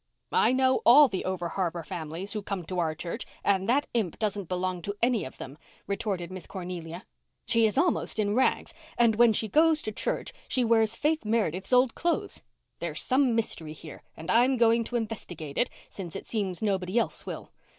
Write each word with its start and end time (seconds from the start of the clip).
"I 0.33 0.51
know 0.51 0.81
all 0.83 1.07
the 1.07 1.23
over 1.25 1.49
harbour 1.49 1.83
families 1.83 2.33
who 2.33 2.41
come 2.41 2.65
to 2.65 2.79
our 2.79 2.95
church 2.95 3.23
and 3.43 3.69
that 3.69 3.85
imp 3.93 4.17
doesn't 4.17 4.47
belong 4.49 4.81
to 4.81 4.95
any 4.99 5.25
of 5.25 5.37
them," 5.37 5.59
retorted 5.85 6.31
Miss 6.31 6.47
Cornelia. 6.47 7.05
"She 7.45 7.67
is 7.67 7.77
almost 7.77 8.17
in 8.17 8.33
rags 8.33 8.73
and 8.97 9.13
when 9.17 9.31
she 9.31 9.47
goes 9.47 9.83
to 9.83 9.91
church 9.91 10.33
she 10.47 10.65
wears 10.65 10.95
Faith 10.95 11.23
Meredith's 11.23 11.71
old 11.71 11.93
clothes. 11.93 12.41
There's 12.79 12.99
some 13.03 13.35
mystery 13.35 13.73
here, 13.73 14.01
and 14.17 14.31
I'm 14.31 14.57
going 14.57 14.83
to 14.85 14.95
investigate 14.95 15.59
it, 15.59 15.69
since 15.87 16.15
it 16.15 16.25
seems 16.25 16.63
nobody 16.63 16.97
else 16.97 17.27
will. 17.27 17.51